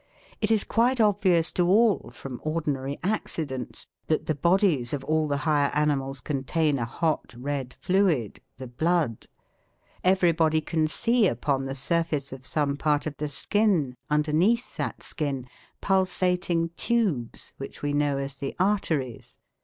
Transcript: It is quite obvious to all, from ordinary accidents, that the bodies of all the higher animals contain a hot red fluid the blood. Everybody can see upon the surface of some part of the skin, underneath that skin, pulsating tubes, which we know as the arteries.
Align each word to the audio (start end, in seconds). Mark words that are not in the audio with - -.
It 0.41 0.49
is 0.49 0.63
quite 0.63 0.99
obvious 0.99 1.51
to 1.51 1.67
all, 1.69 2.09
from 2.11 2.41
ordinary 2.43 2.97
accidents, 3.03 3.85
that 4.07 4.25
the 4.25 4.33
bodies 4.33 4.93
of 4.93 5.03
all 5.03 5.27
the 5.27 5.37
higher 5.45 5.69
animals 5.75 6.21
contain 6.21 6.79
a 6.79 6.85
hot 6.85 7.35
red 7.37 7.71
fluid 7.75 8.41
the 8.57 8.65
blood. 8.65 9.27
Everybody 10.03 10.59
can 10.59 10.87
see 10.87 11.27
upon 11.27 11.65
the 11.65 11.75
surface 11.75 12.33
of 12.33 12.47
some 12.47 12.77
part 12.77 13.05
of 13.05 13.17
the 13.17 13.29
skin, 13.29 13.95
underneath 14.09 14.75
that 14.77 15.03
skin, 15.03 15.45
pulsating 15.81 16.69
tubes, 16.69 17.53
which 17.57 17.83
we 17.83 17.93
know 17.93 18.17
as 18.17 18.39
the 18.39 18.55
arteries. 18.59 19.37